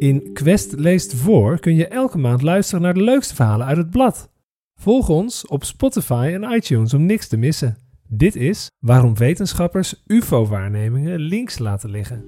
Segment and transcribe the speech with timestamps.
[0.00, 3.90] In Quest leest voor kun je elke maand luisteren naar de leukste verhalen uit het
[3.90, 4.30] blad.
[4.74, 7.76] Volg ons op Spotify en iTunes om niks te missen.
[8.08, 12.24] Dit is waarom wetenschappers UFO-waarnemingen links laten liggen.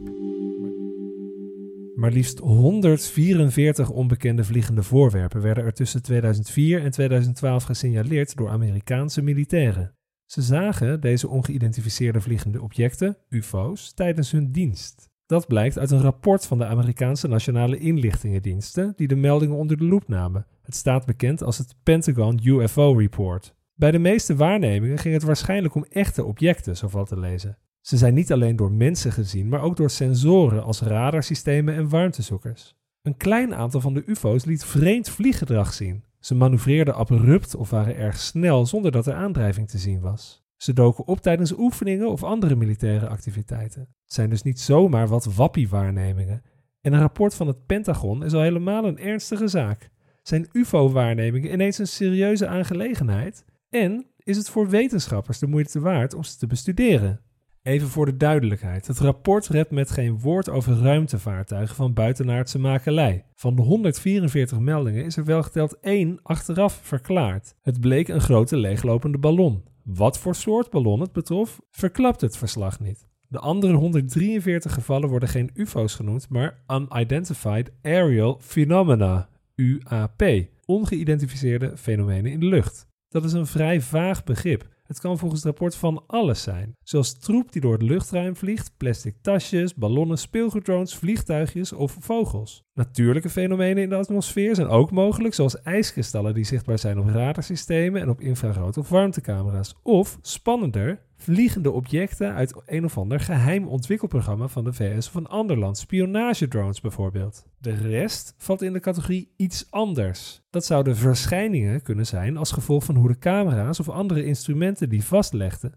[1.94, 9.22] Maar liefst 144 onbekende vliegende voorwerpen werden er tussen 2004 en 2012 gesignaleerd door Amerikaanse
[9.22, 9.94] militairen.
[10.26, 15.11] Ze zagen deze ongeïdentificeerde vliegende objecten, UFO's, tijdens hun dienst.
[15.32, 19.84] Dat blijkt uit een rapport van de Amerikaanse Nationale Inlichtingendiensten die de meldingen onder de
[19.84, 20.46] loep namen.
[20.62, 23.54] Het staat bekend als het Pentagon UFO Report.
[23.74, 27.58] Bij de meeste waarnemingen ging het waarschijnlijk om echte objecten, zo valt te lezen.
[27.80, 32.76] Ze zijn niet alleen door mensen gezien, maar ook door sensoren als radarsystemen en warmtezoekers.
[33.02, 36.04] Een klein aantal van de UFO's liet vreemd vlieggedrag zien.
[36.20, 40.41] Ze manoeuvreerden abrupt of waren erg snel zonder dat er aandrijving te zien was.
[40.62, 43.80] Ze doken op tijdens oefeningen of andere militaire activiteiten.
[43.80, 46.42] Het zijn dus niet zomaar wat wappie-waarnemingen.
[46.80, 49.90] En een rapport van het Pentagon is al helemaal een ernstige zaak.
[50.22, 53.44] Zijn UFO-waarnemingen ineens een serieuze aangelegenheid?
[53.70, 57.20] En is het voor wetenschappers de moeite waard om ze te bestuderen?
[57.62, 63.24] Even voor de duidelijkheid: het rapport redt met geen woord over ruimtevaartuigen van buitenaardse makelij.
[63.34, 67.54] Van de 144 meldingen is er wel geteld één achteraf verklaard.
[67.62, 69.70] Het bleek een grote leeglopende ballon.
[69.84, 73.06] Wat voor soort ballon het betrof, verklapt het verslag niet.
[73.28, 80.22] De andere 143 gevallen worden geen UFO's genoemd, maar Unidentified Aerial Phenomena, UAP,
[80.64, 82.86] ongeïdentificeerde fenomenen in de lucht.
[83.08, 84.70] Dat is een vrij vaag begrip.
[84.82, 88.76] Het kan volgens het rapport van alles zijn, zoals troep die door het luchtruim vliegt,
[88.76, 92.62] plastic tasjes, ballonnen, speelgoeddrones, vliegtuigjes of vogels.
[92.74, 98.00] Natuurlijke fenomenen in de atmosfeer zijn ook mogelijk, zoals ijskristallen die zichtbaar zijn op radarsystemen
[98.00, 99.74] en op infrarood- of warmtecamera's.
[99.82, 105.26] Of, spannender, vliegende objecten uit een of ander geheim ontwikkelprogramma van de VS of een
[105.26, 107.46] ander land, spionagedrones bijvoorbeeld.
[107.58, 110.42] De rest valt in de categorie iets anders.
[110.50, 115.04] Dat zouden verschijningen kunnen zijn als gevolg van hoe de camera's of andere instrumenten die
[115.04, 115.74] vastlegden.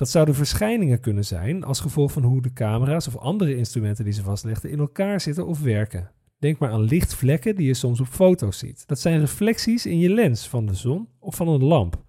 [0.00, 4.12] Dat zouden verschijningen kunnen zijn als gevolg van hoe de camera's of andere instrumenten die
[4.12, 6.10] ze vastlegden in elkaar zitten of werken.
[6.38, 8.86] Denk maar aan lichtvlekken die je soms op foto's ziet.
[8.86, 12.02] Dat zijn reflecties in je lens van de zon of van een lamp.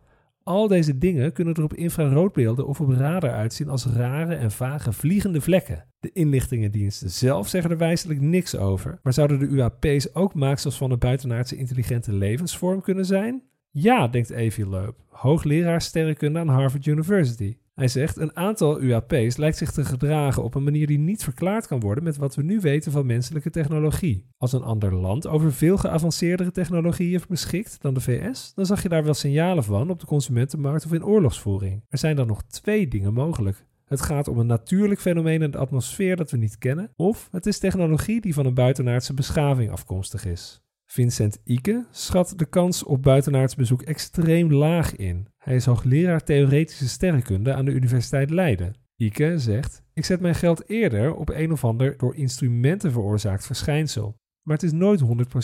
[0.44, 4.94] Al deze dingen kunnen er op infraroodbeelden of op radar uitzien als rare en vage
[4.94, 5.86] vliegende vlekken.
[6.00, 10.92] De inlichtingendiensten zelf zeggen er wijselijk niks over, maar zouden de UAP's ook maaksels van
[10.92, 13.44] een buitenaardse intelligente levensvorm kunnen zijn?
[13.70, 17.58] Ja, denkt Evie Loeb, hoogleraar sterrenkunde aan Harvard University.
[17.82, 21.68] Hij zegt: Een aantal UAP's lijkt zich te gedragen op een manier die niet verklaard
[21.68, 24.26] kan worden met wat we nu weten van menselijke technologie.
[24.38, 28.90] Als een ander land over veel geavanceerdere technologieën beschikt dan de VS, dan zag je
[28.90, 31.84] daar wel signalen van op de consumentenmarkt of in oorlogsvoering.
[31.90, 33.66] Er zijn dan nog twee dingen mogelijk.
[33.86, 37.46] Het gaat om een natuurlijk fenomeen in de atmosfeer dat we niet kennen, of het
[37.46, 40.62] is technologie die van een buitenaardse beschaving afkomstig is.
[40.92, 45.28] Vincent Ike schat de kans op buitenaards bezoek extreem laag in.
[45.38, 48.76] Hij is hoogleraar theoretische sterrenkunde aan de Universiteit Leiden.
[48.96, 54.16] Ike zegt: Ik zet mijn geld eerder op een of ander door instrumenten veroorzaakt verschijnsel.
[54.42, 55.02] Maar het is nooit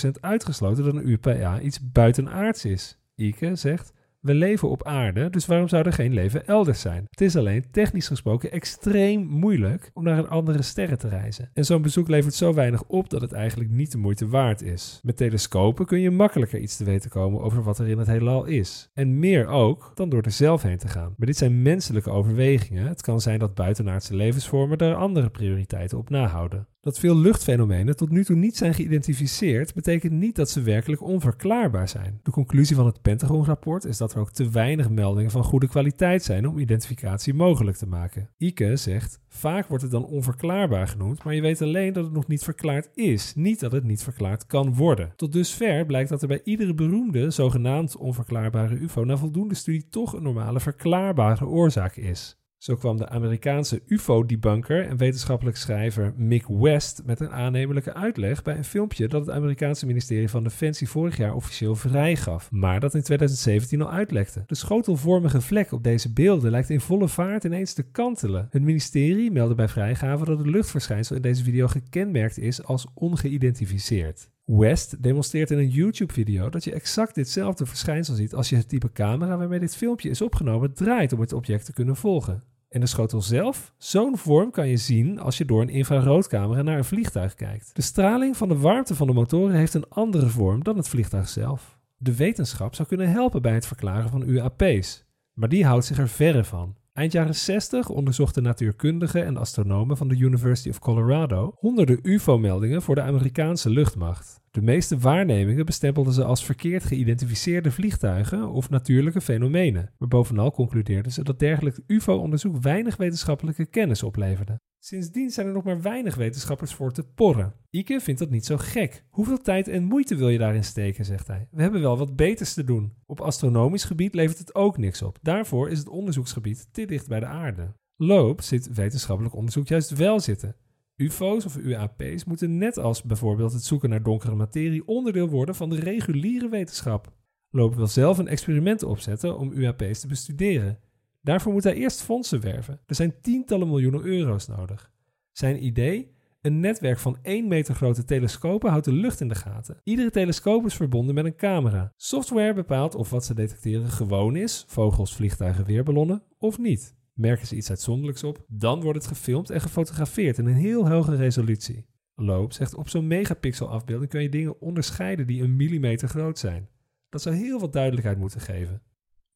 [0.08, 3.00] 100% uitgesloten dat een UPA iets buitenaards is.
[3.16, 7.06] Ike zegt: we leven op aarde, dus waarom zou er geen leven elders zijn?
[7.10, 11.50] Het is alleen technisch gesproken extreem moeilijk om naar een andere sterren te reizen.
[11.54, 15.00] En zo'n bezoek levert zo weinig op dat het eigenlijk niet de moeite waard is.
[15.04, 18.46] Met telescopen kun je makkelijker iets te weten komen over wat er in het heelal
[18.46, 18.90] is.
[18.94, 21.14] En meer ook dan door er zelf heen te gaan.
[21.18, 22.88] Maar dit zijn menselijke overwegingen.
[22.88, 26.68] Het kan zijn dat buitenaardse levensvormen daar andere prioriteiten op nahouden.
[26.88, 31.90] Dat veel luchtfenomenen tot nu toe niet zijn geïdentificeerd, betekent niet dat ze werkelijk onverklaarbaar
[31.90, 32.20] zijn.
[32.24, 36.24] De conclusie van het Pentagon-rapport is dat er ook te weinig meldingen van goede kwaliteit
[36.24, 38.30] zijn om identificatie mogelijk te maken.
[38.38, 42.28] Ike zegt: Vaak wordt het dan onverklaarbaar genoemd, maar je weet alleen dat het nog
[42.28, 45.14] niet verklaard is, niet dat het niet verklaard kan worden.
[45.16, 50.14] Tot dusver blijkt dat er bij iedere beroemde, zogenaamd onverklaarbare UFO na voldoende studie toch
[50.14, 52.38] een normale verklaarbare oorzaak is.
[52.58, 58.58] Zo kwam de Amerikaanse UFO-debunker en wetenschappelijk schrijver Mick West met een aannemelijke uitleg bij
[58.58, 63.02] een filmpje dat het Amerikaanse ministerie van Defensie vorig jaar officieel vrijgaf, maar dat in
[63.02, 64.44] 2017 al uitlekte.
[64.48, 68.48] De schotelvormige vlek op deze beelden lijkt in volle vaart ineens te kantelen.
[68.50, 74.30] Het ministerie meldde bij vrijgave dat het luchtverschijnsel in deze video gekenmerkt is als ongeïdentificeerd.
[74.46, 78.92] West demonstreert in een YouTube-video dat je exact ditzelfde verschijnsel ziet als je het type
[78.92, 82.44] camera waarmee dit filmpje is opgenomen draait om het object te kunnen volgen.
[82.70, 83.74] En de schotel zelf?
[83.78, 87.76] Zo'n vorm kan je zien als je door een infraroodcamera naar een vliegtuig kijkt.
[87.76, 91.30] De straling van de warmte van de motoren heeft een andere vorm dan het vliegtuig
[91.30, 91.80] zelf.
[91.98, 96.10] De wetenschap zou kunnen helpen bij het verklaren van UAP's, maar die houdt zich er
[96.10, 96.76] verre van.
[96.98, 102.96] Eind jaren 60 onderzochten natuurkundigen en astronomen van de University of Colorado honderden UFO-meldingen voor
[102.96, 104.42] de Amerikaanse luchtmacht.
[104.52, 111.12] De meeste waarnemingen bestempelden ze als verkeerd geïdentificeerde vliegtuigen of natuurlijke fenomenen, maar bovenal concludeerden
[111.12, 114.60] ze dat dergelijk UFO-onderzoek weinig wetenschappelijke kennis opleverde.
[114.88, 117.54] Sindsdien zijn er nog maar weinig wetenschappers voor te porren.
[117.70, 119.04] Ike vindt dat niet zo gek.
[119.10, 121.48] Hoeveel tijd en moeite wil je daarin steken, zegt hij.
[121.52, 122.94] We hebben wel wat beters te doen.
[123.06, 125.18] Op astronomisch gebied levert het ook niks op.
[125.22, 127.74] Daarvoor is het onderzoeksgebied te dicht bij de aarde.
[127.96, 130.56] Loop zit wetenschappelijk onderzoek juist wel zitten.
[130.96, 135.70] UFO's of UAP's moeten net als bijvoorbeeld het zoeken naar donkere materie onderdeel worden van
[135.70, 137.14] de reguliere wetenschap.
[137.50, 140.80] Loop wil zelf een experiment opzetten om UAP's te bestuderen.
[141.28, 142.80] Daarvoor moet hij eerst fondsen werven.
[142.86, 144.92] Er zijn tientallen miljoenen euro's nodig.
[145.32, 146.16] Zijn idee?
[146.42, 149.82] Een netwerk van 1 meter grote telescopen houdt de lucht in de gaten.
[149.84, 151.94] Iedere telescoop is verbonden met een camera.
[151.96, 156.96] Software bepaalt of wat ze detecteren gewoon is, vogels, vliegtuigen, weerballonnen, of niet.
[157.14, 161.16] Merken ze iets uitzonderlijks op, dan wordt het gefilmd en gefotografeerd in een heel hoge
[161.16, 161.86] resolutie.
[162.16, 166.70] Loop zegt op zo'n megapixel afbeelding kun je dingen onderscheiden die een millimeter groot zijn.
[167.10, 168.82] Dat zou heel wat duidelijkheid moeten geven.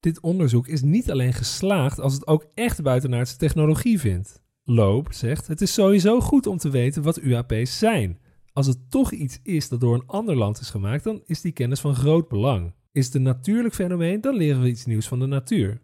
[0.02, 4.42] Dit onderzoek is niet alleen geslaagd als het ook echt buitenaardse technologie vindt.
[4.64, 8.20] Loop zegt: Het is sowieso goed om te weten wat UAP's zijn.
[8.54, 11.52] Als het toch iets is dat door een ander land is gemaakt, dan is die
[11.52, 12.74] kennis van groot belang.
[12.92, 15.82] Is het een natuurlijk fenomeen, dan leren we iets nieuws van de natuur.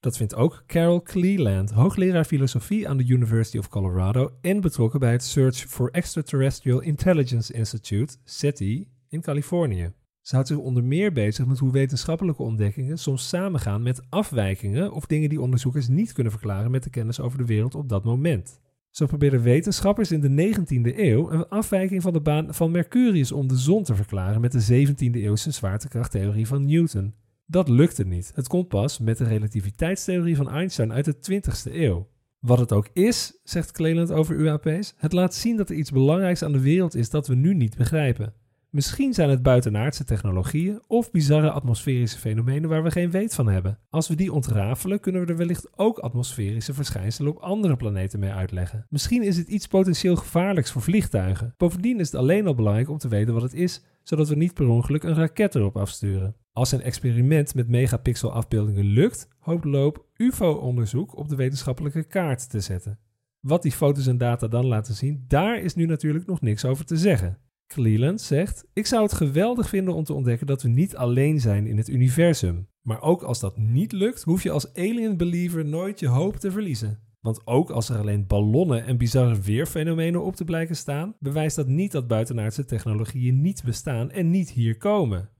[0.00, 5.12] Dat vindt ook Carol Cleland, hoogleraar filosofie aan de University of Colorado en betrokken bij
[5.12, 9.92] het Search for Extraterrestrial Intelligence Institute, SETI, in Californië.
[10.20, 15.06] Ze houdt zich onder meer bezig met hoe wetenschappelijke ontdekkingen soms samengaan met afwijkingen of
[15.06, 18.60] dingen die onderzoekers niet kunnen verklaren met de kennis over de wereld op dat moment.
[18.90, 23.48] Zo probeerden wetenschappers in de 19e eeuw een afwijking van de baan van Mercurius om
[23.48, 27.14] de zon te verklaren met de 17e eeuwse zwaartekrachttheorie van Newton.
[27.46, 28.32] Dat lukte niet.
[28.34, 32.08] Het komt pas met de relativiteitstheorie van Einstein uit de 20e eeuw.
[32.38, 36.42] Wat het ook is, zegt Cleland over UAP's, het laat zien dat er iets belangrijks
[36.42, 38.34] aan de wereld is dat we nu niet begrijpen.
[38.70, 43.78] Misschien zijn het buitenaardse technologieën of bizarre atmosferische fenomenen waar we geen weet van hebben.
[43.88, 48.30] Als we die ontrafelen, kunnen we er wellicht ook atmosferische verschijnselen op andere planeten mee
[48.30, 48.86] uitleggen.
[48.88, 51.54] Misschien is het iets potentieel gevaarlijks voor vliegtuigen.
[51.56, 54.54] Bovendien is het alleen al belangrijk om te weten wat het is, zodat we niet
[54.54, 56.36] per ongeluk een raket erop afsturen.
[56.52, 62.60] Als een experiment met megapixel afbeeldingen lukt, hoopt Loop UFO-onderzoek op de wetenschappelijke kaart te
[62.60, 62.98] zetten.
[63.40, 66.84] Wat die foto's en data dan laten zien, daar is nu natuurlijk nog niks over
[66.84, 67.38] te zeggen.
[67.74, 71.66] Cleland zegt: Ik zou het geweldig vinden om te ontdekken dat we niet alleen zijn
[71.66, 72.68] in het universum.
[72.82, 76.50] Maar ook als dat niet lukt, hoef je als alien believer nooit je hoop te
[76.50, 77.00] verliezen.
[77.20, 81.66] Want ook als er alleen ballonnen en bizarre weerfenomenen op te blijken staan, bewijst dat
[81.66, 85.30] niet dat buitenaardse technologieën niet bestaan en niet hier komen.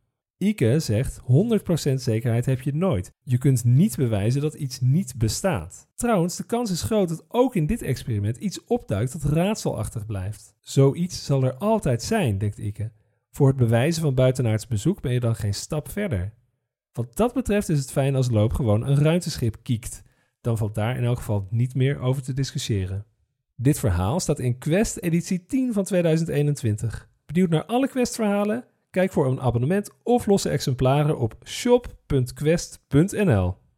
[0.43, 1.21] Ike zegt
[1.91, 3.13] 100% zekerheid heb je nooit.
[3.23, 5.89] Je kunt niet bewijzen dat iets niet bestaat.
[5.95, 10.55] Trouwens, de kans is groot dat ook in dit experiment iets opduikt dat raadselachtig blijft.
[10.61, 12.93] Zoiets zal er altijd zijn, denkt Ike.
[13.31, 16.35] Voor het bewijzen van buitenaards bezoek ben je dan geen stap verder.
[16.93, 20.03] Wat dat betreft is het fijn als Loop gewoon een ruimteschip kiekt.
[20.41, 23.07] Dan valt daar in elk geval niet meer over te discussiëren.
[23.57, 27.09] Dit verhaal staat in Quest editie 10 van 2021.
[27.27, 28.65] Benieuwd naar alle Quest-verhalen?
[28.91, 33.60] Kijk voor een abonnement of losse exemplaren op shop.quest.nl.